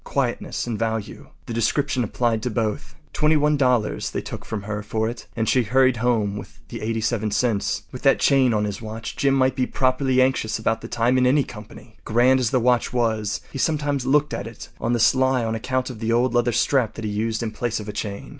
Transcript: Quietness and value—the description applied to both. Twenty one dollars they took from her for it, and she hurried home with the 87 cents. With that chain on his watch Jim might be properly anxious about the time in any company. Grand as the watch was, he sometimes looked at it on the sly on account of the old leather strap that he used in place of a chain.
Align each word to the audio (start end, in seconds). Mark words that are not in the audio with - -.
Quietness 0.03 0.65
and 0.65 0.79
value—the 0.79 1.53
description 1.53 2.03
applied 2.03 2.41
to 2.41 2.49
both. 2.49 2.95
Twenty 3.13 3.37
one 3.37 3.55
dollars 3.55 4.09
they 4.09 4.21
took 4.23 4.43
from 4.45 4.63
her 4.63 4.81
for 4.81 5.07
it, 5.07 5.27
and 5.35 5.47
she 5.47 5.61
hurried 5.61 5.97
home 5.97 6.37
with 6.37 6.59
the 6.69 6.81
87 6.81 7.29
cents. 7.29 7.83
With 7.91 8.01
that 8.01 8.17
chain 8.19 8.51
on 8.51 8.63
his 8.63 8.81
watch 8.81 9.15
Jim 9.15 9.35
might 9.35 9.55
be 9.55 9.67
properly 9.67 10.19
anxious 10.19 10.57
about 10.57 10.81
the 10.81 10.87
time 10.87 11.19
in 11.19 11.27
any 11.27 11.43
company. 11.43 11.97
Grand 12.03 12.39
as 12.39 12.49
the 12.49 12.59
watch 12.59 12.91
was, 12.91 13.41
he 13.51 13.59
sometimes 13.59 14.03
looked 14.03 14.33
at 14.33 14.47
it 14.47 14.69
on 14.79 14.93
the 14.93 14.99
sly 14.99 15.45
on 15.45 15.53
account 15.53 15.91
of 15.91 15.99
the 15.99 16.11
old 16.11 16.33
leather 16.33 16.51
strap 16.51 16.95
that 16.95 17.05
he 17.05 17.11
used 17.11 17.43
in 17.43 17.51
place 17.51 17.79
of 17.79 17.87
a 17.87 17.93
chain. 17.93 18.29